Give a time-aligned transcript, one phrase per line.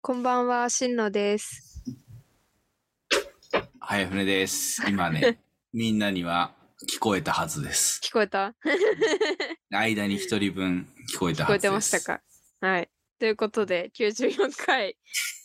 [0.00, 1.82] こんばんは、しんのです。
[3.80, 4.82] 早船です。
[4.88, 5.40] 今ね、
[5.72, 6.52] みんなには
[6.88, 8.00] 聞こえたはずです。
[8.02, 8.54] 聞こえた？
[9.70, 11.62] 間に一人分聞こえた聞こえはずです。
[11.62, 12.20] てましたか？
[12.60, 12.88] はい。
[13.18, 14.96] ということで、94回、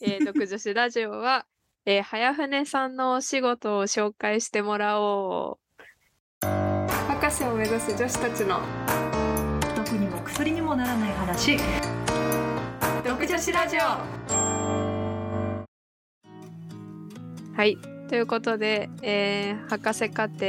[0.02, 1.46] えー、 独女子ラジオは、
[1.86, 5.60] えー、早船さんのお仕事を紹介してもらお
[6.42, 6.46] う。
[6.46, 8.62] 博士を目指す女子たちの
[9.76, 11.58] 毒にも薬にもならない話
[13.24, 13.80] 独女子ラジオ
[17.56, 17.78] はい。
[18.10, 20.44] ということで、えー、博士課程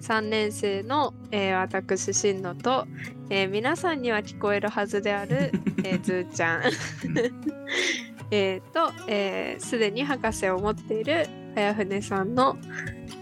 [0.00, 2.86] 3年生の、えー、私、しんのと、
[3.30, 5.50] えー、皆さんには聞こえるはずである、
[5.82, 6.62] えー、 ずーちゃん。
[8.30, 11.26] えーと、えーすでに博士を持っている
[11.56, 12.58] 早船さんの、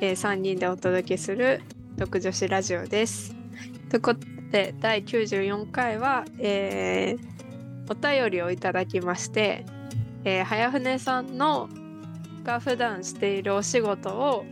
[0.03, 1.63] え3人でお届けする
[1.97, 3.35] 独女子ラジオです。
[3.89, 7.40] ということで、第94回は、えー
[7.91, 9.67] お便りをいただきまして、
[10.25, 11.69] えー早船さんの
[12.45, 14.47] が普段しているお仕事を、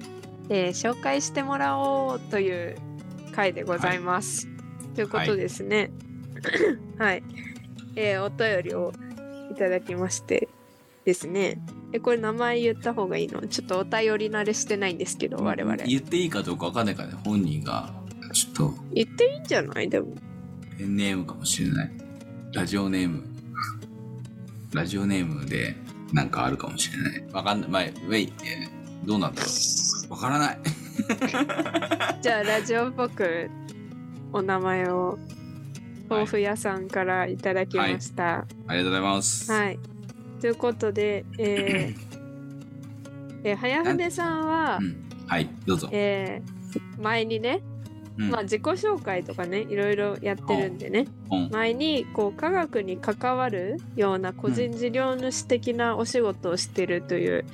[0.49, 2.77] えー紹介してもらおうという
[3.33, 4.49] 回でございます。
[4.97, 5.93] ということですね。
[6.99, 7.23] はい、
[7.95, 8.93] えーお便りを
[9.53, 10.49] いただきまして
[11.05, 11.61] ですね。
[11.93, 13.47] えこれ名前言った方がいいの？
[13.47, 15.77] ちょっとお便り慣れしてないんですけど我々。
[15.85, 17.95] 言っていいかどうかわかんないからね、本人が、
[18.33, 19.89] ちょっと、言っていいんじゃない？
[19.89, 20.09] でも。
[20.77, 21.93] ペンネームかもしれない。
[22.59, 23.23] ラジオネーム。
[24.75, 25.77] ラジオネームで、
[26.13, 27.25] なんかあるかもしれない。
[27.33, 27.71] わかんない。
[27.71, 29.49] まあ、ウェイ、えーどうなんだろ
[30.09, 30.13] う。
[30.13, 30.59] わからない。
[32.21, 33.49] じゃあラジオっぽく
[34.33, 35.21] お名前を
[36.11, 38.39] 豆腐屋さんからいただきました。
[38.67, 39.53] ありがとうございます。
[39.53, 39.79] はい。
[40.41, 44.97] ということで、えー えー早船さんはう、ん。
[45.29, 45.89] はい、どうぞ。
[45.93, 47.78] えー前にね、うん
[48.19, 51.07] まあ、自己紹介とかねいろいろやってるんでね。
[51.31, 51.51] うん。
[51.51, 57.45] 前にこう科学に関わるような個人事業主的なお仕事をしてるという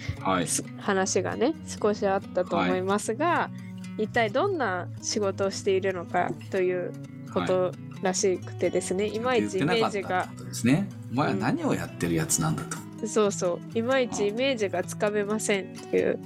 [0.78, 3.50] 話がね少しあったと思いますが、
[3.98, 6.92] 一体どんな仕事をしているのかという
[7.32, 7.72] こと
[8.02, 10.88] らしくてですね、い、まいちイメージがですね。
[11.12, 12.76] お前は何をやってるやつなんだと。
[13.06, 13.78] そうそう。
[13.78, 16.18] いまいちイメージがつかめませんっていう、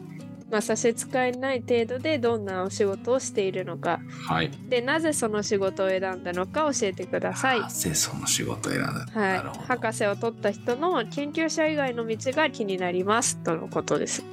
[0.50, 4.50] まあ、差し支えない程度でどんなお仕事をしているのかはい。
[4.68, 7.60] でなぜその仕事を選んだのか教えてください。
[7.60, 9.66] なぜその仕事を選んだはい。
[9.66, 14.24] 博士を取った人の研究者以外の道が気になりますとのことです。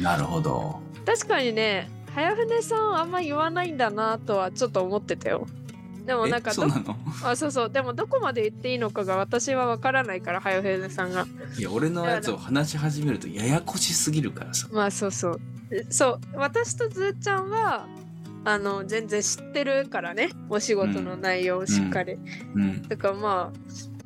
[0.00, 0.80] なるほど。
[1.06, 5.46] 確かにね早船さんあんま言わないんだなとはちょっと思ってたよ。
[6.04, 6.96] でもなんかそうなの？
[7.24, 7.70] あそうそう。
[7.70, 11.26] でもどこまで言っていいのかが私は分からないから早船さんが。
[11.58, 14.68] いや、俺のやつを話し始めるとややこしすぎるからさ。
[14.70, 15.40] まあそうそう。
[15.70, 16.20] えそう。
[16.36, 17.86] 私とずーちゃんは
[18.44, 20.30] あの全然知ってるからね。
[20.50, 22.18] お仕事の内容をしっかり、
[22.54, 22.82] うん。
[22.82, 23.52] だからま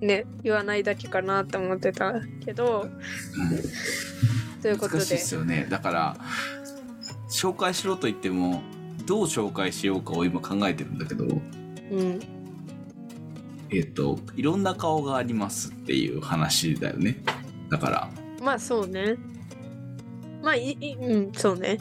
[0.00, 2.86] あね言わないだけかなと思ってたけど。
[4.62, 4.98] ということで。
[4.98, 5.66] 難しいですよね。
[5.70, 6.16] だから、
[7.30, 8.62] 紹介しろと言っても、
[9.06, 11.26] どう紹介しようかを今考えてるんだけど、
[11.90, 12.20] うん。
[13.70, 17.22] えっ、と、いろんな顔がありますっていう話だよね。
[17.68, 18.10] だから、
[18.42, 19.16] まあそうね。
[20.42, 21.78] まあいいうんそうね。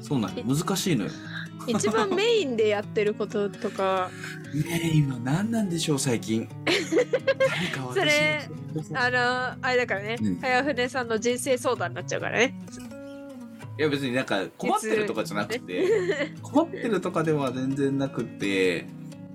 [0.00, 0.42] そうなんだ。
[0.42, 1.10] 難しいのよ。
[1.66, 4.10] 一番メインでやってることとか。
[4.54, 6.48] ねえ、今何なんでしょう、最近。
[7.92, 10.36] それのあのあれだからね、うん。
[10.40, 12.54] 早船さんの人生相談になっちゃうからね
[13.78, 15.86] いや別になんか困ってるとかじゃなくて、
[16.42, 18.86] 困ってるとかでは全然なくて、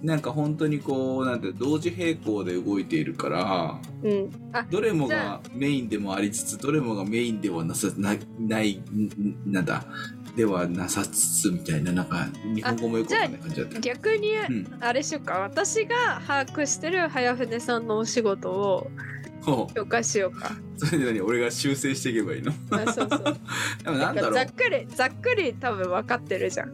[0.01, 9.85] なんか本当にこう、なんて同時並行で動いているから、うんあどれもがメインでもありつつ、どれもがメインではなさなない、んなんだ、
[10.35, 13.79] ではなさつつみたいな、なんか日本語もよくわかんない感じだった。
[13.79, 14.77] 逆にうん。
[14.81, 18.91] あれしようか私が把握してる早船さんのお仕事を
[19.43, 19.79] ほう。
[19.79, 20.51] 紹介しようか。
[20.77, 22.51] それで何俺が修正していけばいいの？
[22.71, 23.37] あそうそう。
[23.83, 24.33] でもなんだろう。
[24.33, 26.71] ざっくりざっくり多分分かってるじゃん。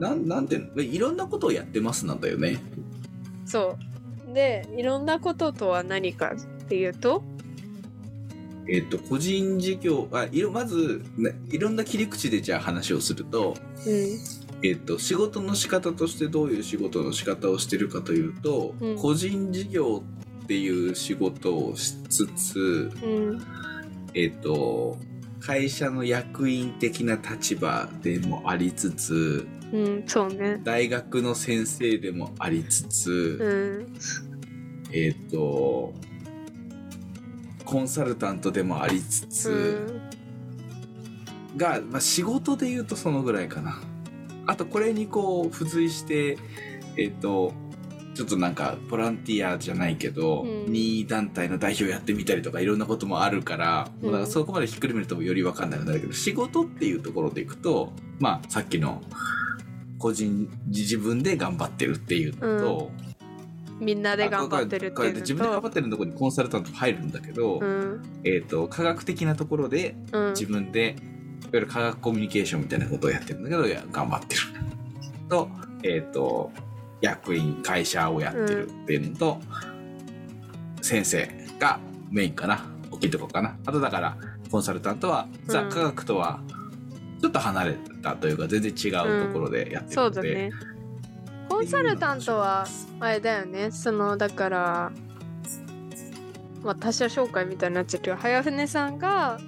[0.00, 0.82] なんなんていうの？
[0.82, 2.58] いろんなことをやってますなんだよね。
[3.44, 3.76] そ
[4.28, 4.32] う。
[4.32, 7.22] でいろんなこととは何かっていうと？
[8.68, 14.18] えっと、個人事業、あ、いろ、まず、ねいろんな切り口でじゃあ話をすると、うん。
[14.62, 18.96] えっと、仕事の仕方としてどういう仕事の仕方をしてるかというと、うん。
[18.96, 20.04] 個人事業
[20.52, 23.42] っていう仕事をしつつ、うん。
[24.12, 24.98] えっと、
[25.40, 30.60] 会社の役員的な立場でもありつつ、うんそうね。
[30.62, 33.48] 大学の先生でもありつつ、う
[33.80, 33.86] ん。
[34.92, 35.94] えっと、
[37.64, 39.54] コンサルタントでもありつつ、う
[41.54, 41.56] ん。
[41.56, 43.80] が、まあ、仕事で言うとそのぐらいかな。
[44.46, 46.36] あとこれにこう付随して、
[46.98, 47.54] えっ、と、
[48.14, 51.06] ちょっとなんかボランティアじゃないけど、うん。
[51.06, 59.02] 団体の代表やってみたりとかいろんなこともあるから、もうだからそこまでひっくるめるとより分かんなくなるけど仕事っていうところでいくとまあさっきの
[59.98, 62.90] 個人自分で頑張ってるっていうのと、
[63.80, 68.02] みんなで頑張ってるっていう自分で頑張のってるところにコンサルタント入るんだけど、と、うん。
[68.24, 70.30] えー、と科学的なところでうん。
[70.30, 70.96] 自分で
[71.42, 74.40] いわゆる科学コミュニケーションみたいなことをやってるんだけどいや頑張ってる。
[75.28, 75.48] と,、
[75.82, 76.52] えー、と
[77.02, 79.40] 役員会社をやってるっていうのと、
[80.80, 81.28] 先生
[81.58, 81.78] が
[82.10, 83.58] メインかな大きいとこかな。
[83.66, 84.16] あとだから
[84.50, 85.68] コンサルタントはザ・うん。
[85.68, 86.40] 科学とは
[87.20, 90.50] ちょっと離れたというか全然違うところでやってるので、そうだね。
[91.48, 92.66] コンサルタントは
[93.00, 93.70] あれだよね。
[93.70, 94.92] そのだから
[96.62, 99.38] まあ他者紹介みたいになっちゃうけど早船さんが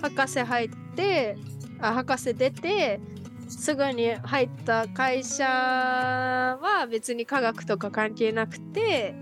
[0.00, 1.36] 博士入って
[1.80, 3.00] あ博士出て
[3.48, 9.14] すぐに入った会社は別に科学とか関係なくて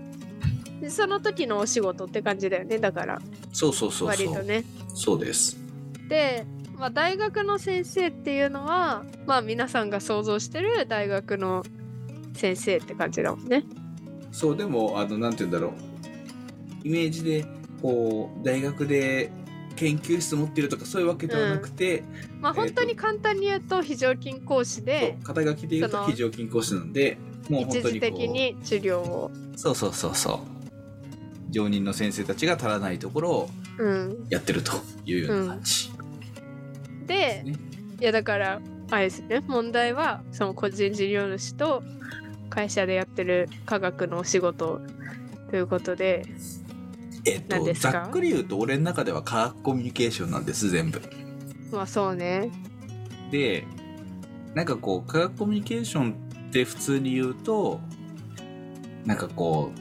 [0.81, 3.21] でその時のお仕事って感じだよねだから
[3.51, 4.65] そうそうそうそう、割とね。
[4.93, 5.57] そうです
[6.09, 6.45] で、
[6.77, 11.63] まあ、大学の先生っていうのはまあ皆さんが想像してる大学の
[12.33, 13.63] 先生って感じだもんね。
[14.31, 15.73] そうでもあのなんて言うんだろう
[16.83, 17.45] イメージで
[17.81, 19.31] こう大学で
[19.75, 22.03] 研究室持ってるとかそういうわけではなくて、
[22.39, 27.17] まあえーと本当に簡単に言うと非常勤講師で肩書きで言うと非常勤講師なんで
[27.49, 29.31] もう本当に的に治療を。
[29.55, 30.39] そうそうそうそう。
[31.49, 34.73] 常任の先生たちが足らないところをうん、やってると
[35.05, 35.91] いうような感じ、
[37.07, 37.55] で、ね。
[37.99, 38.61] いやだから
[38.91, 41.83] あれですね問題はその個人事業主と
[42.49, 44.81] 会社でやってる科学のお仕事
[45.49, 46.25] ということで
[47.25, 51.01] えっとざっくり言うと俺の中では科学コミュニケーションなんです全部。
[51.71, 52.51] まあそうね。
[53.31, 53.65] で
[54.53, 56.13] なんかこう科学コミュニケーション
[56.49, 57.79] って普通に言うと
[59.05, 59.71] なんかこ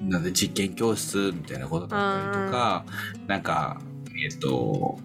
[0.00, 2.84] うなんで実験教室みたいなことだったりとか
[3.26, 3.80] なんか
[4.24, 4.98] えっ、と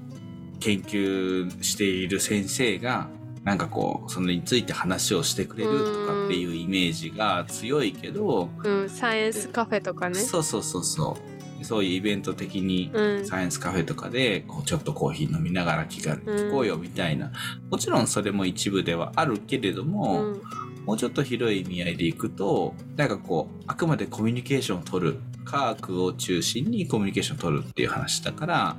[0.60, 3.10] 研究している先生が
[3.44, 10.16] なんかこうそれについて話をしてくれるとかっていうイメージが強いけど、うん、サイエンスカフェとかね。
[10.16, 11.37] そうそうそうそう
[11.68, 17.32] そういうイベント的にうん、サイエンスカフェとかでこうちょっとコーヒー飲みながら気軽に聞こうよみたいな、
[17.70, 20.42] もちろんそれも一部ではあるけれども、うん。
[20.86, 25.20] もうちょっと広い意味合いでいくとなんかこうあくまでコミュニケーションを取る。
[25.44, 28.76] 科学を中心にコミュニケーションを取るっていう話だから、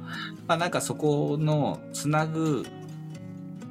[0.46, 2.66] まあ、なんかそこのつなぐ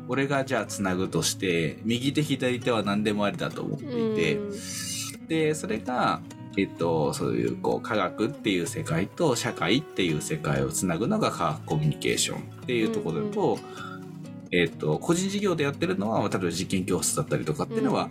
[0.08, 5.28] 俺がじゃあつなぐとして右手左手は何でもありだと思っていて、うん。
[5.28, 6.22] でそれが、
[6.58, 13.60] えっと、そういうこう科学っていう世界と社会っていう世界をつなぐのが科学コミュニケーションっていうところだと,、
[14.52, 18.10] えっと個人事業でやってるのは例えば実験教室だったりとかっていうのは、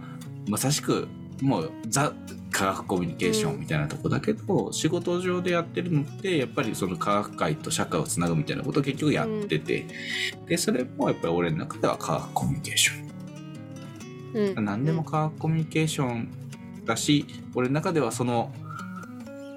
[0.49, 1.09] まさしく
[1.43, 2.13] もうザ
[2.53, 9.87] 科学コミュニケーションみたいなとこだけど、仕事上でやってるのってやっぱりその科学界と社会をつなぐみたいなことを結局やってて、
[10.47, 13.07] でそれもやっぱり俺の中では科学コミュニケーション。
[14.57, 16.46] うん、何でも科学コミュニケーション
[16.87, 18.53] だし、俺の中ではその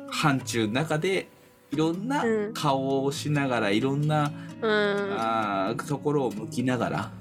[0.09, 1.27] 範疇の中で
[1.71, 4.31] いろんなうん顔をしながら、いろんな、
[4.61, 4.71] うん、
[5.17, 7.11] あーところを向きながら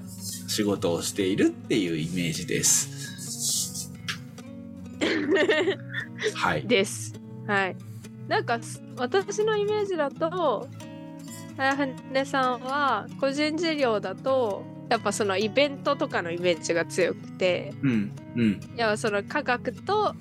[0.47, 2.89] 仕事をしているっていうイメージです。
[6.35, 6.67] はい。
[6.67, 7.13] です。
[7.47, 7.75] はい。
[8.27, 10.67] なんかす私のイメージだと
[11.57, 17.73] 早船さんは個人事業だとやっぱそのイベントとかのイメージが強くて。
[17.83, 20.15] うん、うん、いやその科学と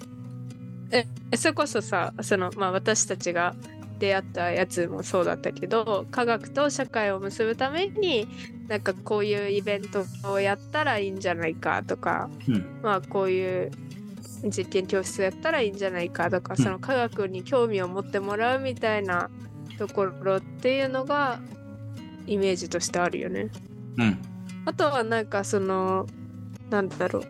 [0.91, 1.07] え
[1.37, 3.55] それこそさその、まあ、私たちが
[3.99, 8.29] 出会ったやつもそうだったけど科学と社会を結ぶために
[8.69, 13.71] なんかこういうイベントをやったらいいんじゃないかとかうん、まあこういう
[14.45, 16.65] 実験教室やったらいいんじゃないかとか、うん。
[16.65, 19.31] その科学に興味を持ってもらうみたいな
[19.79, 21.41] ところっていうのが
[22.27, 23.49] イメージとしてあるよね。
[23.97, 24.19] うん、
[24.69, 26.07] あとはなんかその
[26.69, 27.25] なんだろう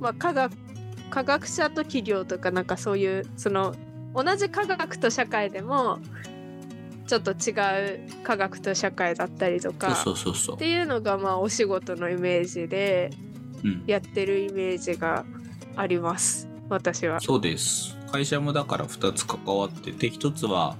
[0.00, 0.52] まあ科学
[1.08, 3.74] 科学者と企業とかなんかそういうその
[4.14, 5.98] 同じ科学と社会でも
[7.06, 7.52] ちょっと違
[7.94, 10.58] う科学と社会だったりとかそうそうそうそうっ。
[10.58, 13.10] ていうのがまあお仕事のイメージで
[13.64, 15.24] うん、やってるイメージが
[15.76, 17.20] あります私は。
[17.20, 17.96] そうです。
[18.12, 20.76] 会社もだから2つ関わってて、1つは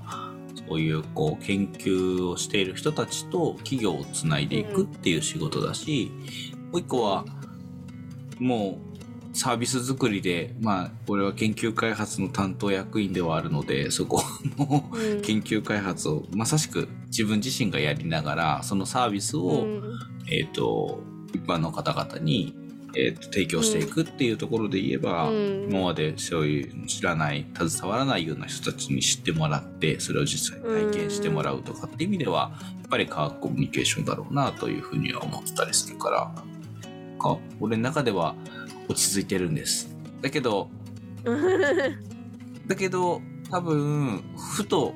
[0.68, 6.10] そういうこう研究をしている人たちと企業をつないでいくっていう仕事だし、
[6.72, 7.24] もう1個は
[8.38, 14.22] もうサービス作りで、まあ、俺は研究開発の担当役員ではあるので、そこ
[14.56, 19.82] のうん研究開発をまさしく自分自身がやりながら、そのサービスを、うん。
[20.28, 21.00] えっ、と、
[21.34, 22.56] 一般の方々に、
[22.96, 36.32] えーと提供していくっていうところで言えば、うん今までそういう知らない携わらないような人たちに知ってもらってそれを実際に体験してもらうとかっていう意味ではやっぱり科学コミュニケーションだろうなというふうには思ってたりするから
[37.18, 38.34] か俺の中では
[38.88, 39.94] 落ち着いてるんです。
[40.22, 40.68] だけど
[42.66, 44.22] だけど多分
[44.56, 44.94] ふと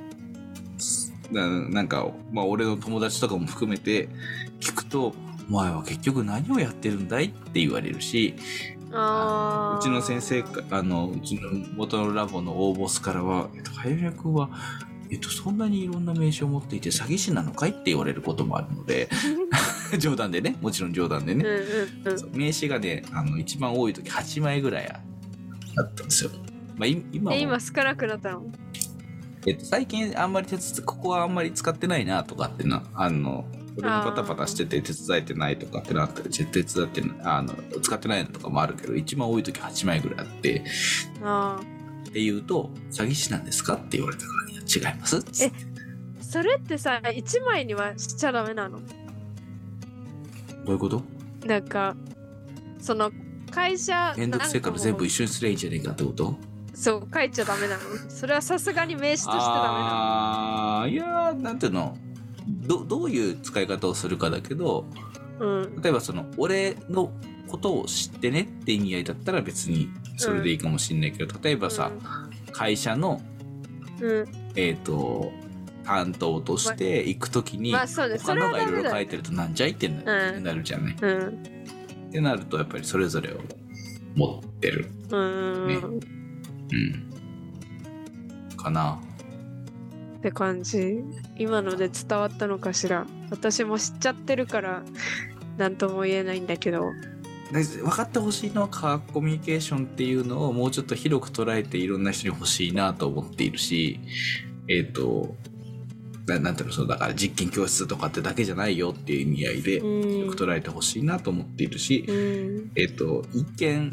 [1.31, 4.09] ななんか、まあ、俺の友達とかも含めて
[4.61, 5.15] 聞くと
[5.51, 8.35] 「お前は結局何をやってるんだい?」って言われるし
[8.93, 14.49] あーうちの先生かあのうちの元のラボの大ボスからは「えっと、はやみやくんは、
[15.11, 19.09] えっと、そんなにいろんな名刺を持っていて詐欺師なのかい?」って言われることもあるので
[19.99, 26.31] 冗談でねもちろん冗談でね、うんうんうん名刺がねあの一番多い時8枚ぐらいあったんですよ。
[26.77, 28.43] まあ、い今今少なくなったの？
[29.47, 30.47] えっと、最近あんまり
[30.85, 33.47] ここはあんまり使ってないなとかってなあの
[33.79, 40.65] 俺もパタパタしてて手伝えてないとかってなったら手伝ってあの使ってないのとかもあるけど一番多い時8枚ぐらいあって
[41.23, 41.61] あ
[42.09, 44.63] って言うと詐欺師なんですかって言われたからいや
[44.93, 45.19] 違います。
[45.19, 45.53] っつっ
[46.21, 48.81] それってさ1枚にはしちゃダメなの？
[48.81, 48.85] ど
[50.67, 51.03] ういうこと？
[51.47, 51.97] なんか
[52.81, 53.11] その
[53.51, 56.37] 会社めんどくせえから全部一緒緒にすりゃいいんじゃねえかってこと？
[56.75, 57.81] そう書いちゃダメなの。
[58.09, 61.97] それはさすがに名刺としてダメなああいやーなんていうの？
[62.47, 64.87] どどういう使い方をするかだけど
[65.39, 65.83] のうん。
[65.83, 67.13] 例えばその俺の
[67.49, 71.91] ことを知ってねって意味合いだったら別にそれでいいかもしんないけど、例えばさ、
[72.53, 73.21] 会社の
[74.01, 74.29] うん。
[74.55, 75.33] えっ、と
[75.85, 78.19] 担当として行く時に、まあそうね。
[78.19, 80.97] それ他のがいろいろ書いてるとなんじゃいってな,、るじゃない？
[81.01, 81.43] うん。
[82.09, 83.39] ってなるとやっぱりそれぞれを
[84.15, 84.91] 持ってる。
[85.11, 85.77] うん、ね。
[85.77, 85.87] っう
[88.55, 88.57] ん。
[88.57, 89.01] かな。
[90.23, 91.03] て感じ。
[91.37, 93.07] 今ので伝わったのかしら。
[93.31, 94.83] 私も知っちゃってるから
[95.57, 96.91] 何とも言えないんだけど。
[97.53, 103.99] で分かってほしいのは科学コミュニケーションっていうのをもうちょっと広く捉えていろんな人に欲しいなと思っているし
[104.69, 105.35] えっ、と
[106.27, 110.13] ななんていうのそうだから実験教室とかってだけじゃないよっていう意味合いでうん。
[110.13, 112.71] 広く捉えてほしいなと思っているし、うん。
[112.77, 113.93] えっ、と一見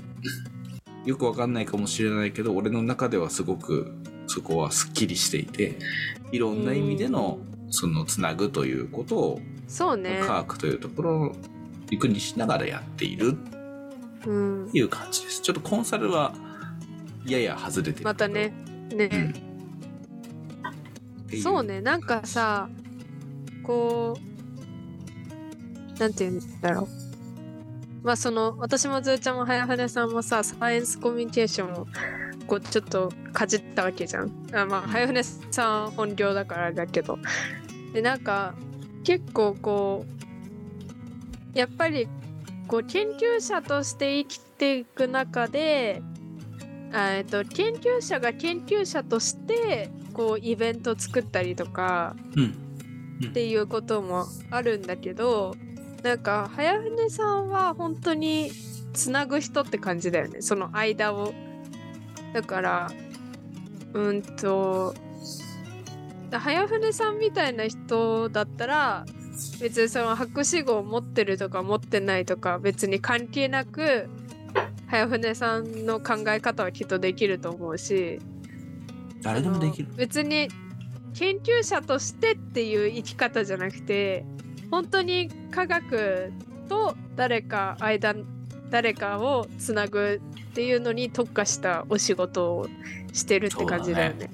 [1.06, 3.92] よくわかんないかもしれないけど俺の中ではすごく
[4.28, 5.78] そこはすっきりしていて
[6.32, 10.22] いろんな意味でのそのつなぐということをそうね。
[10.26, 11.36] 科学というところを
[11.90, 13.38] 軸にしながらやっている
[14.26, 14.68] うん。
[14.68, 15.42] っていう感じです。
[15.42, 16.34] ちょっとコンサルは
[17.26, 18.54] やや外れてるまたね。
[18.94, 19.34] ね、
[21.32, 21.42] うん。
[21.42, 21.82] そうね。
[21.82, 22.70] なんかさ
[23.64, 24.18] こ
[25.96, 26.88] うなんて言うんだろう。
[28.04, 31.88] まあその私もずーちゃんも早船さんもさサイエンスコミュニケーションを
[32.48, 34.32] こうちょっとかじったわけじゃん。
[34.54, 37.20] あまあ早船さん本業だからだけど。
[37.94, 38.56] でなんか
[39.04, 40.06] 結構こ
[41.54, 42.08] うやっぱり
[42.68, 46.02] こう研究者として生きていく中で
[46.92, 52.64] あえっと研究者が研究者としてこうイベント作ったりとかうん。
[53.26, 55.56] っていうこともあるんだけど
[56.04, 58.52] なんか早船さんは本当に
[58.94, 60.42] つなぐ人って感じだよね。
[60.42, 61.34] その間を
[62.34, 62.92] だから
[63.94, 64.94] うんと
[66.32, 69.06] 早船さんみたいな人だったら
[69.62, 74.10] 別にその博士号を持ってるとか持ってないとか別に関係なく
[74.88, 78.20] 早船さんの考え方はきっとできると思うし
[79.22, 79.90] 誰でもできる。
[79.96, 80.48] 別に
[81.14, 84.26] 研究者としてっていう生き方じゃなくて
[84.70, 86.32] 本当に科学
[86.70, 88.16] と誰か間
[88.70, 90.22] 誰かをつなぐ
[90.52, 92.68] っていうのに特化したお仕事を
[93.14, 94.30] してるって感じだよね。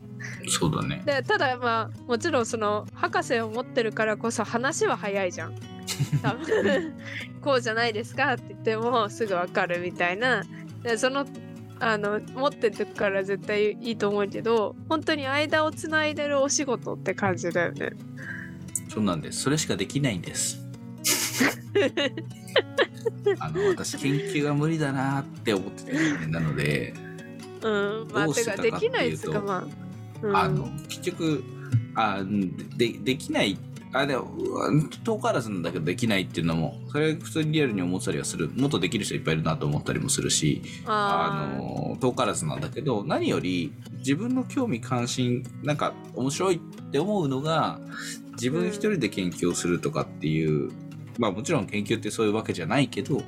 [0.47, 1.01] そうだね。
[1.05, 5.55] でただまあもちろんその博士を持ってるからこそ話は早いじゃん。
[6.23, 6.93] 多分
[7.41, 10.43] こうじゃないですかって言ってもすぐわかるみたいな。
[10.81, 11.25] でその
[11.79, 17.91] あの持ってるから絶対いいと思うけど本当に間をつないでるお仕事って感じだよね。
[18.87, 19.41] そうなんです。
[19.41, 20.63] それしかできないんです。
[23.39, 26.93] あの私研究が無理だなって思ってた人間なので、
[27.61, 29.83] うんまあどうしてたかてかできないですっていうとかまあ。
[30.21, 31.43] うん、あの結局
[31.95, 33.57] あうんでできない
[33.91, 38.49] あでもうん遠からずなんだけどできないっていうのもそれ普通にリアルに思ったりはする。
[38.55, 46.59] もっとできる人いっぱいいるなと思ったりもするしああの遠からずなんだけど何より自分の興味関心なんか面白いっ
[46.91, 47.79] て思うのが
[48.33, 50.71] 自分一人で研究をするとかっていう、
[51.17, 53.23] まあもちろん研究ってそういうわけじゃないけど、ー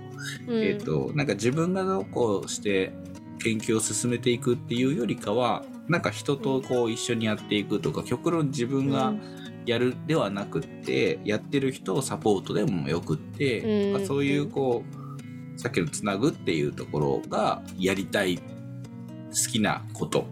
[0.47, 0.63] うん。
[0.63, 2.93] えっ、となんか自分がどうこうして
[3.39, 9.13] 研究を進めていくっていうよりかはなんか人とこう一緒にやっていくとか極論自分が
[9.65, 14.05] やるではなくってやってる人をサポートでもよくって、うん。
[14.07, 14.83] そういうこ
[15.55, 18.43] うさっきのつなぐっていうところがやりたい好
[19.51, 20.27] きなこと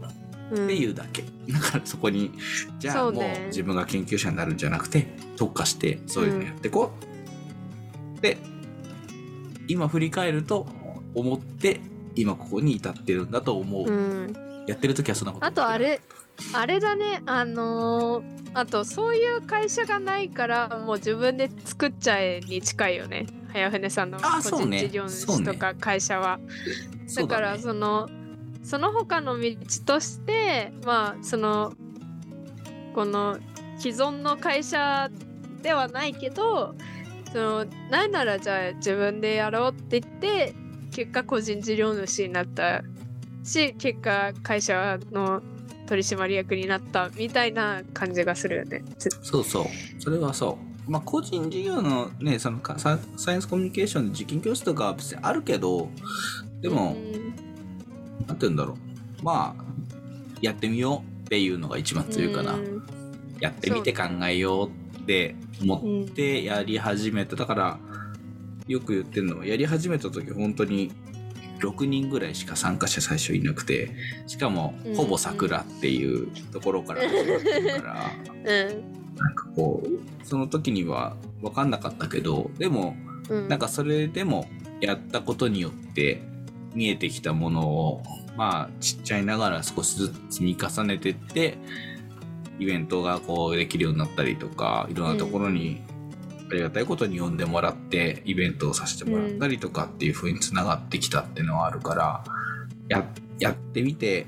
[0.52, 0.66] うん。
[0.66, 2.32] っていうだけ、だからそこに
[2.80, 7.13] じゃあもう自分が研究者になるんじゃなくて特化してそういうのやっていこう、
[8.24, 8.38] で
[9.68, 10.66] 今振り返ると
[11.14, 11.80] 思って
[12.16, 14.34] 今ここに至ってるんだと思う、うん。
[14.66, 16.02] やってる時はそんなことあとあれ
[16.54, 17.22] あれだね。
[17.28, 23.26] あのーあとそういう会社がないからもう自分で作っちゃえに近いよね。
[23.52, 26.40] 早船さんの個人事業主とか会社は、
[27.08, 28.10] そうだからねその
[28.64, 31.74] その他の道としてまあその
[32.94, 33.38] この
[33.78, 35.10] 既存の会社
[35.62, 36.76] ではないけど
[37.34, 40.54] そのなんならじゃあ自分でやろうって言って
[40.92, 42.84] 結果個人事業主になった
[43.44, 45.42] し結果会社の
[45.88, 48.84] 取締役になったみたいな感じがするよね。
[49.00, 49.66] つそうそう。
[50.00, 55.90] それはそうまあ個人事業のねそのかササイエンスコミュニケーションで受験教室とかは別にあるけど
[56.62, 57.34] でも、うん
[58.28, 59.24] なんて言うんだろう。
[59.24, 59.64] まあ
[60.40, 62.84] やってみようっていうのが一番強いかな、うん。
[63.40, 66.04] やってみて考えようって思うん。
[66.04, 67.36] ってやり始めた。
[67.36, 67.80] だから
[68.68, 70.92] よく言ってるのはやり始めた時本当に
[71.60, 73.92] 6人ぐらいしか参加者最初いなくて
[74.28, 74.96] しかもうん。
[74.96, 79.16] ほぼ桜っていうところから始まってるから、うん。
[79.16, 82.96] なんかこうその時には分かんなかったけどでも
[83.30, 83.48] うん。
[83.50, 84.48] なんかそれでも
[84.82, 86.22] やったことによって
[86.74, 88.04] 見えてきたものを
[88.36, 91.58] まあちっちゃいながら少しずつ積み重ねてって
[92.60, 95.82] イベントがこうできるようになったりとかいろんなところに
[96.52, 102.24] ありがたいことに呼んでもらってイベントをさせてもらったりとかっていう風につながってきたっていうのはあるから
[102.90, 103.06] や
[103.40, 104.28] やってみて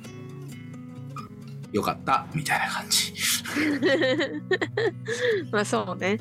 [1.71, 3.13] よかったみたいな感じ。
[5.51, 6.17] まあそうね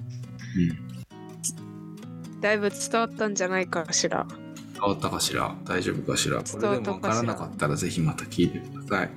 [0.56, 4.26] うんだいぶ伝わったんじゃないかしら。
[4.74, 5.56] 変わったかしら？
[5.64, 6.42] 大丈夫かしら？
[6.42, 9.10] これでも分からなかったらぜひまた聞いてください。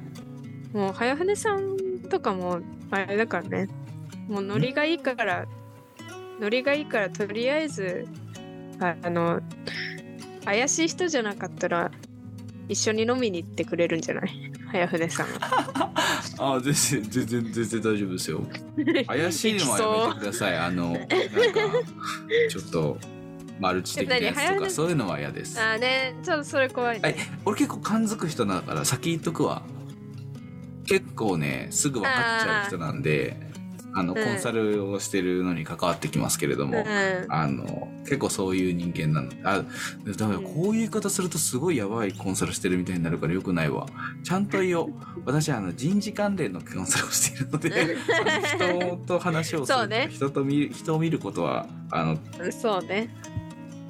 [0.73, 1.75] もう早船さん
[2.09, 3.67] とかもあれだからね
[4.27, 5.45] もうノリがいいから
[6.39, 8.07] ノリがいいからとりあえず
[8.79, 9.41] ああの
[10.45, 11.91] 怪しい人じゃなかったら
[12.69, 14.29] 一緒に飲みに行ってくれるんじゃない？
[14.71, 15.91] 早船さんは。
[16.39, 18.41] ああ全然全然全然大丈夫ですよ。
[19.07, 20.57] 怪しいのはやめてください。
[20.57, 21.07] あのなんか
[22.49, 22.97] ちょっと
[23.59, 25.57] マルチ的なやつとかそういうのは嫌です。
[25.59, 27.15] あーねちょっとそれ怖いね。
[27.45, 29.63] 俺結構感づく人だから先言っとくわ。
[30.87, 33.37] 結構ねすぐ分かっちゃう人なんで
[33.93, 36.77] あのうんコンサルをしてるのに関わってきますけれども。
[36.77, 39.65] うんあの結構そういう人間なのあ
[40.17, 43.85] だからこういう言い方するとすごいやばいコンサルしてるみたいになるからよくないわ
[44.23, 44.93] ちゃんと言おう
[45.25, 47.97] 私はあの人事関連のコンサルをしているので
[48.55, 52.17] 人と話をするそうね人と見る人を見ることはあの、
[52.51, 53.09] そうね。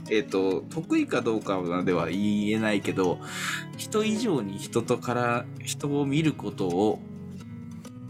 [0.10, 3.20] えっと得意かどうかまでは言えないけど
[3.78, 7.00] 人以上に人とから人を見ることを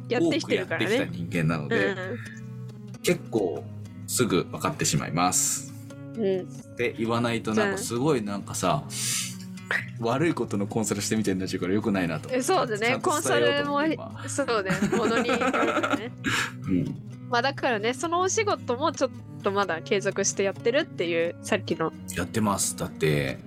[0.09, 1.07] やってきて多くやってるからね。
[1.07, 1.95] きた人間なので、
[3.03, 3.63] 結構
[4.07, 5.73] すぐ分かってしまいます。
[6.15, 6.23] うん。
[6.23, 6.47] うん。
[6.47, 8.83] って言わないとなんかすごいなんかさ
[9.99, 14.71] 悪いことのコンサルしてみたいになっちゃうからよくないなとえそうだねコンサル伝えようと思って今そうね。
[14.95, 15.35] ものにね。
[16.69, 19.11] うんまあだからね、そのお仕事もちょっ
[19.43, 21.91] とまだ継続してやってるっていう、さっきの。
[22.15, 22.77] やってます。
[22.77, 23.39] だって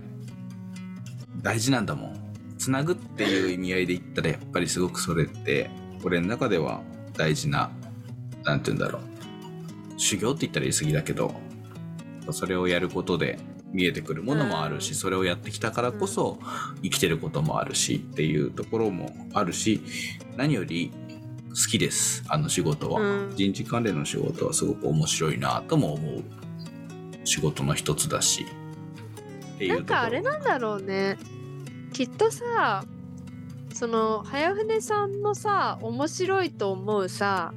[1.43, 2.21] 大事なんだもん。
[2.59, 5.71] つなぐっていう意味合いで言ったらやっぱりすごくそれって
[6.05, 6.83] 俺の中では
[7.17, 7.71] 大事な
[8.45, 9.03] なんて言うんだろう。
[9.97, 11.35] 修行って言ったら言い過ぎだけど
[12.33, 13.39] それをやることで
[13.73, 16.39] 見えてくるものもあるし、うんそれをやってきたからこそ
[16.83, 19.83] 生きてることもあるしっていうところもあるし
[20.37, 20.93] 何より
[21.51, 22.25] 好きです。
[22.29, 23.37] あの仕事は、うん。
[23.37, 26.25] 人事関連の仕事はすごく面白いなとも思う
[27.25, 28.47] 仕事の一つだし。
[29.61, 31.19] なんかあれなんだろうね。
[31.93, 32.85] きっとさ、
[33.75, 37.53] その、早船さんのさ、面白いと思うさ、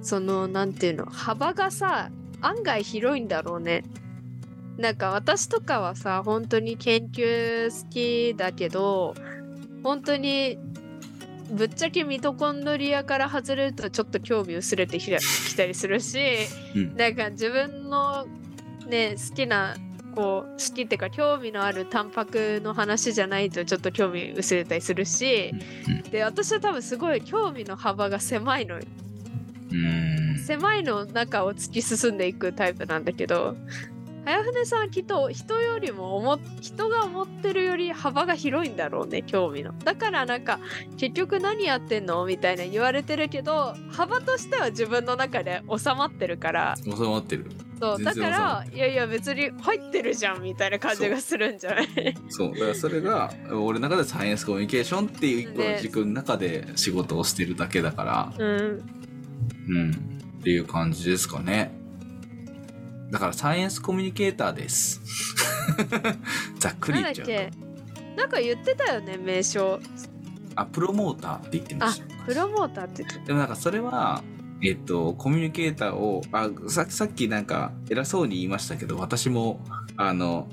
[0.00, 2.10] その、なんていうの、幅がさ、
[2.40, 3.84] 案外広いんだろうね。
[4.78, 9.14] なんか私とかはさ、本当に研究好きだけど、
[9.82, 10.58] 本当に
[11.50, 15.10] ぶっちゃけミトコンドリアから外れるとちょっと興味薄れてき
[15.56, 16.18] たりするし、
[16.74, 16.96] うん。
[16.96, 18.26] なんか自分の
[18.86, 19.76] ね好きな
[20.14, 25.52] こう好きっていうか興味のあるタンパクの話じゃないとちょっと興味薄れたりするし、
[26.10, 28.82] で私は多分すごい興味の幅が狭いのよ。
[29.72, 30.38] うん。
[30.38, 33.56] 狭いの中を突き進んでいくタイプなんだけど
[34.26, 39.72] 早船さんはきっと人よりも思っ人が思ってるより幅が広いんだろうね興味の。
[39.84, 40.58] だからなんか
[40.96, 46.74] 結局何やってんのみたいな言われてるけど幅としては自分の中で収まってるから。
[46.84, 47.46] 収まってる。
[47.78, 51.86] そうだからいやいや別に入ってるじゃんみたいな感じがするんじゃない？
[52.30, 52.52] そう。
[52.52, 58.82] だからそれが俺の中でサイエンスコミュニケーションっていう一個の軸の中で仕事をしてるだけだから、うん。
[59.68, 59.90] うん。
[60.40, 61.70] っていう感じですかね
[63.10, 65.00] だからサイエンスコミュニケーターです。
[66.58, 67.32] ざっくり言っちゃうと。
[67.32, 67.50] け？
[68.16, 69.78] なんか言ってたよね名称。
[70.54, 72.24] あプロモーターって言ってました。
[72.24, 74.22] プロモーターって言ってでもなんかそれは
[74.62, 79.60] えっとコミュニケーターをあささっきなんか偉そうに言いましたけど私も
[79.96, 80.48] あの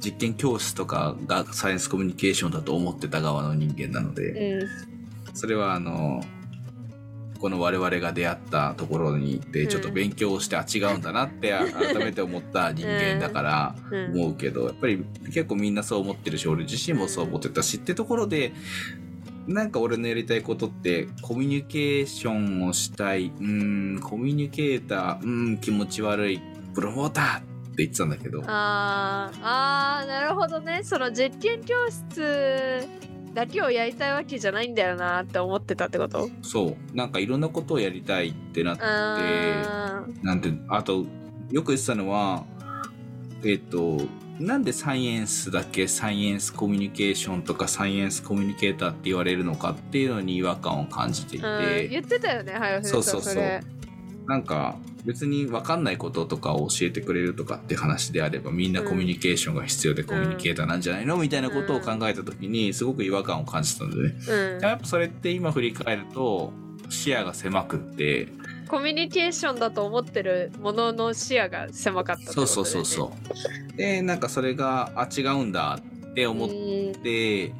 [0.00, 4.68] 実験教室とかがサイエンスコミュニケーションだと思ってた側の人間なので、うん。
[5.34, 6.22] それはあの
[7.38, 14.20] この我々が出会ったところに行ってちょっと勉強して、あ違うんだなってあ 改めて思った人間だからうん。
[14.20, 18.52] 思うけどやっぱり結構みんなそう思ってるし俺自身もそう思ってたしってところで
[19.46, 26.40] なんか俺のやりたいことってコミュニケーションをしたいうーんコミュニケーターうーん気持ち悪い
[26.74, 27.46] プロモーターって
[27.78, 28.42] 言ってたんだけど。
[28.46, 30.80] あーあーなるほどね。
[30.82, 32.86] その実験教室
[33.38, 36.28] だけをやりたいわけじゃないんだよなって思ってたってこと？
[36.42, 36.96] そう。
[36.96, 41.04] なんかいろんなことをやりたいってなってあなんてあと
[41.50, 42.44] よく言ってたのは
[43.44, 44.00] えっと
[44.40, 53.34] なんでサイエンスだけサイエンスコミュニケーションとかサイエンスコミュニケーターって言われるのかっていうのに違和感を感じていーうんて言ってたよねはやふそうそうそう。
[53.36, 53.62] れ
[54.28, 64.14] なんか別に分かんないこととかを教えてくれるとかって話であればみんなコミュニケーションが必要でコミュニケーターなんじゃないのみたいなことを考えた時にすごく違和感を感じたんでね。
[64.28, 64.60] うん。
[64.60, 66.52] やっぱそれって今振り返ると
[66.90, 68.28] 視野が狭くって。
[68.68, 73.12] コミュニケーションだと思ってるものの視野が狭かったってことそうそうそうそ
[73.74, 73.76] う。
[73.78, 76.52] でなんかそれがあ違うんだって思っう
[76.90, 77.52] んて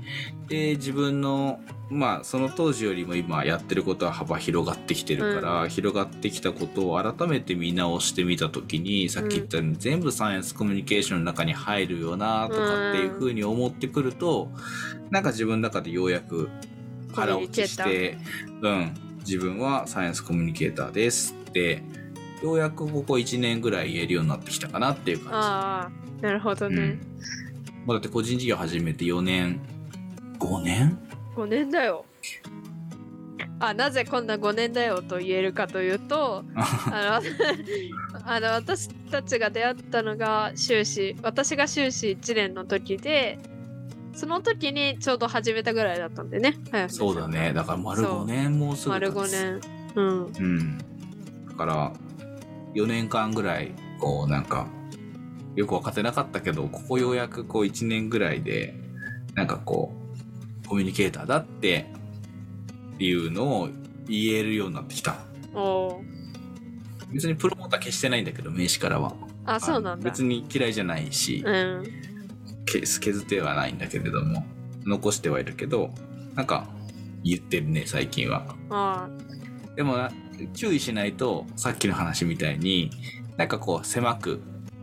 [0.48, 14.50] で自分のまあその当時よりも今やってることは幅広がってきてるから、広がってきたことを改めて見直してみた時にさっき言ったように、全部サイエンスコミュニケーションの中に入るよなとかっていうふうに思ってくると、
[15.10, 16.50] なんか自分の中でようやく
[17.14, 18.18] 腹落ちして、
[18.60, 21.82] うん、自分はサイエンスコミュニケーターですって
[22.42, 26.76] ようやくここ1年ぐらい言えるようになってきたかなっていう感ああなるほどじ。
[26.76, 27.00] ね、うん
[27.88, 29.62] まあだって個人事業始めて4年
[30.38, 30.98] 5年
[31.34, 32.04] ？5年だよ。
[33.60, 43.38] あなぜこんな5年だよと言えるかというと あの あの私たちが出会ったのが修士私が修士1年の時で
[44.12, 47.54] その時にちょうど始めたぐらいだったんでね早そうだね。
[47.54, 49.60] だから丸5年もうすぐ経丸つ5年。
[49.94, 50.24] うん。
[50.26, 50.78] うん。
[51.48, 51.92] だから
[52.74, 54.66] 4年間ぐらいこうなんか
[55.58, 58.76] よく分かってなかったけどここようやくこう1年ぐらいで
[59.34, 59.92] なんかこ
[60.64, 61.90] うコミュニケーターだって
[63.00, 63.68] いうのを
[64.06, 65.16] 言えるようになってきた。
[67.10, 69.14] 別にプロモーター消してないんだけど名刺からは。
[69.46, 70.04] あそうなんだ。
[70.04, 71.84] 別に嫌いじゃないし、うん。
[72.64, 74.46] け削ってはないんだけれども
[74.86, 75.90] 残してはいるけど
[76.36, 76.68] なんか
[77.24, 78.46] 言ってるね最近は。
[78.70, 79.08] あ
[79.74, 80.12] でもな
[80.54, 82.90] 注意しないとさっきの話みたいに
[83.36, 84.40] なんかこう狭く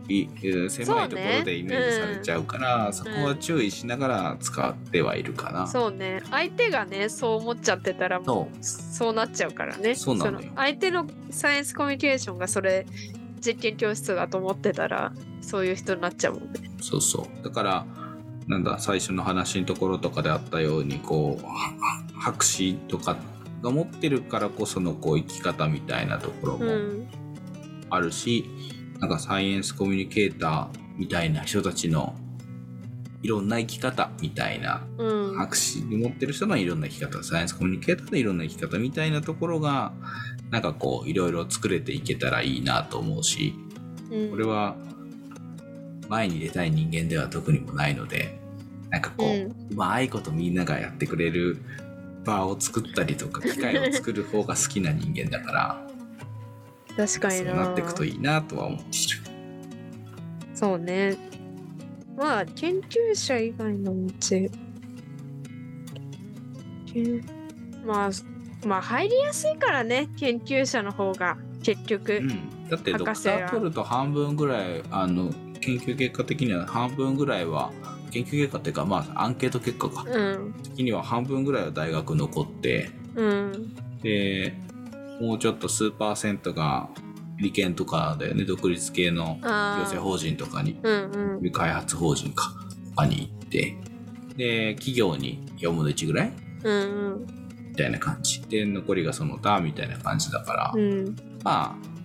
[0.08, 0.28] い
[0.70, 3.16] 狭いところでイメージされちゃうからそ,、うん。
[3.16, 6.22] こは注意しながら使ってはいるかな、あそうね。
[6.30, 8.64] 相手がねそう思っちゃってたらもう。
[8.64, 9.94] そうなっちゃうからね。
[9.94, 10.50] そうなのよ。
[10.56, 12.86] 相手のサイエンスコミュニケーションがそれ
[13.44, 16.60] 実験教室だと思ってたらそういう人になっちゃうもんね。
[16.80, 17.44] そうそう。
[17.44, 17.86] だから
[18.46, 21.74] なんだ最初の話のところとかであったようにこうは
[22.18, 23.16] 博士とか
[23.62, 27.08] が持ってるからこそのこう生き方みたいなところもうん。
[27.88, 28.44] あるし、
[29.00, 32.14] なんかサイエンスコミュニケーターみたいな人たちの
[33.22, 35.36] いろんな生き方みたいなうん。
[35.36, 39.92] 博士に持ってる人のいろんな生き方サイエンスコミュニケーターのいろんな生き方みたいなところが
[40.50, 43.54] なんかこういろいろ作れていけたらいいなと思うし
[44.10, 44.30] うん。
[44.30, 44.76] これは
[46.08, 48.38] 前に出たい人間では特にもないので
[48.90, 51.58] なんかこう、ううまいことみんながやってくれる
[52.24, 55.85] 場を作ったりとか機会を作る方が好きな人間だから
[56.96, 57.50] 確かにな。
[57.50, 59.36] そうなっていくといいなとは思っている。
[60.54, 61.16] そうね。
[62.16, 64.66] まあ研究者以外の道。
[67.84, 68.10] まあ
[68.66, 77.72] まあ入りやすいからね研究者の方が結局、うん、だってドクター取ると半分ぐらいあの研究結果的には半分ぐらいは
[78.10, 80.04] 研究結果っていうかまあアンケート結果か。
[80.08, 80.54] うん。
[80.62, 82.90] 的には半分ぐらいは大学残って。
[83.14, 83.74] うん。
[84.02, 84.54] で
[85.20, 86.88] もうちょっと数パーセントが
[87.38, 88.44] 理研とかだよね。
[88.44, 90.78] 独立系の行あ政法人とかに。
[90.82, 91.52] うんうん。
[91.52, 92.52] 開発法人か。
[92.90, 93.76] とかに行って。
[94.36, 96.32] で企業に4分の1ぐらい？
[96.64, 97.26] うん
[97.70, 98.42] みたいな感じ。
[98.42, 100.80] で残りがその他みたいな感じだから、うん。
[100.80, 101.96] うんまあ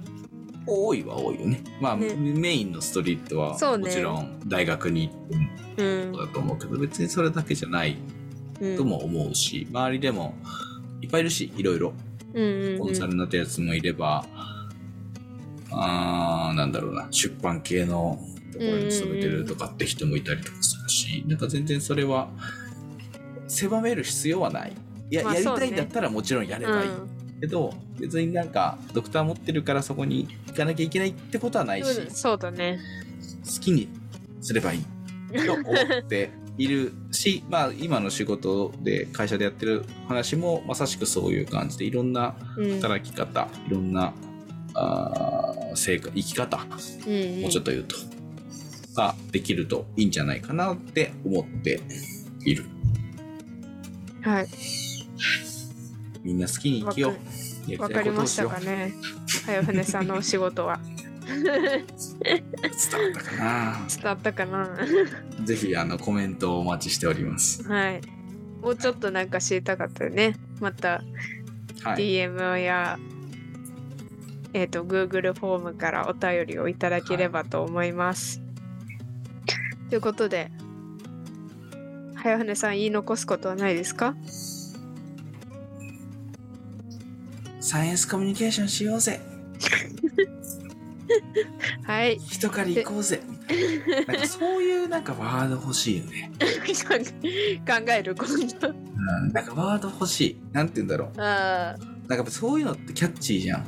[0.67, 1.63] 多いは多いよね。
[1.81, 2.13] まあ、ね。
[2.13, 7.97] メインのストリートはもちろん大学に行ってだと思うけど、別にそれだけじゃない
[8.59, 10.35] うんとも思うし、周りでも
[11.01, 11.93] いっぱいいるし、いろいろ。
[12.33, 14.25] うんうんコンサルになったやつもいれば、
[15.71, 18.19] あーなんだろうな、出版系の
[18.53, 22.29] ところに勤めてるとかって人もいたりとかするし、なんか全然それは
[23.47, 24.73] 狭める必要はない。
[25.09, 26.89] いや、まあやりたいんだったらもちろんやればいい。
[27.41, 32.79] けど、別になんかドクター持ってるからそこに行かなきゃいけないってことはないし、うんそうだね
[33.43, 33.89] 好きに
[34.41, 34.85] すればいい
[35.45, 42.75] と思っているし、まあ今の仕事で会社でやってる話もまさしくそういう感じでいろんなうん。
[42.81, 44.13] 働き方、いろんな
[44.73, 47.41] あー生活生き方、うんうん。
[47.41, 47.95] もうちょっと言うと、
[48.95, 51.81] ができるといいんじゃないかなって思って
[52.45, 52.65] いる。
[54.21, 54.47] はい。
[56.23, 57.81] みんな好きに生きよう。
[57.81, 58.93] わたかりましたよかね。
[59.45, 60.79] 早船さんのお仕事は
[61.25, 61.43] 伝
[63.03, 64.69] わったかな伝わったかな
[65.45, 67.63] ぜひあのコメントをお待ちしております。
[67.67, 68.01] はい
[68.61, 71.01] もうちょっとなんか知りたかったよねまた
[71.83, 72.03] はい。
[72.03, 72.99] DM や、
[74.53, 78.39] えっ、と Google フォームからお便りをいただければと思います。
[79.89, 80.51] ということで
[82.15, 84.15] 早船さん言い残すことはないですか？
[87.59, 89.19] サイエンスコミュニケーションしようぜ。
[91.85, 93.21] はい人から行こうぜ。
[94.07, 96.31] なんかそういうなんかワード欲しいよね。
[97.67, 98.71] 考える今度う
[99.29, 100.37] ん、なんかワード欲しい。
[100.51, 101.21] なんて言うんだろう。
[101.21, 101.75] あ
[102.07, 103.65] なんかそういうのってキャッチーじゃん。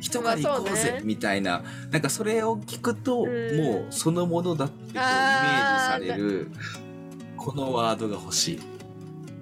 [0.00, 6.50] 人から行こうぜみたいな、なんかそれを聞くと、うんもうそのものだってこうイメージされる
[7.38, 8.60] このワードが欲しい。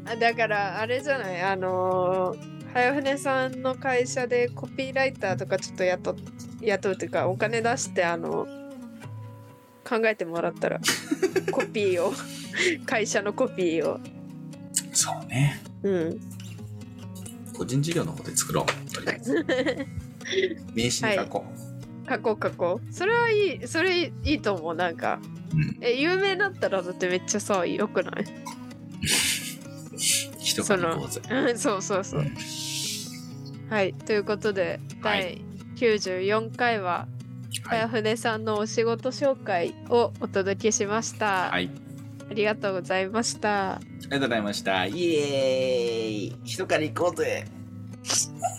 [0.05, 1.41] ーだからあれじゃない？
[1.43, 6.15] あのー早船さんの会社でコピーライターとかちょっと雇っ
[6.63, 8.47] 雇うというかお金出してあの
[9.85, 10.81] 考えてもらったら
[11.51, 12.13] コピーを
[12.87, 14.01] 会社のコピーを
[14.93, 15.61] そうね。
[15.83, 16.21] うん
[17.55, 18.93] 個人事業の方で作ろう。
[18.95, 19.35] とりあえず
[20.75, 21.45] 名刺に書こ
[22.09, 25.19] 書こう書こうそれはいいそれいいと思うなんか
[25.53, 25.57] う。
[25.57, 25.79] うん。
[25.81, 28.25] え有名だったらだってめっちゃさよくない？
[30.39, 31.21] 人から行こうぜ。
[31.31, 32.35] うんそうそうそううん
[33.71, 35.43] はいということでは第
[35.83, 37.09] 94回は
[37.65, 37.81] はい。
[37.81, 41.71] 早船さんのお仕事紹介をお届けしました、はい。
[42.31, 44.87] ありがとうございましたありがとうございました。
[44.87, 47.45] イエーイ人から行こうぜ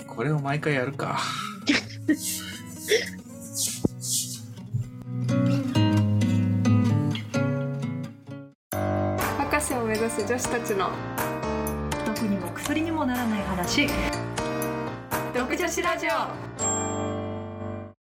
[0.06, 1.18] これを毎回やるか。
[9.38, 10.92] 博士を目指す女子たちの
[12.06, 13.88] 毒にも薬にもならない話
[15.34, 17.13] 独女子ラジオ